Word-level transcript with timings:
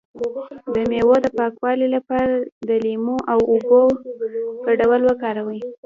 د 0.75 0.75
میوو 0.89 1.15
د 1.25 1.27
پاکوالي 1.37 1.87
لپاره 1.95 2.33
د 2.69 2.69
لیمو 2.83 3.17
او 3.31 3.39
اوبو 3.53 3.81
ګډول 4.67 5.01
وکاروئ 5.05 5.61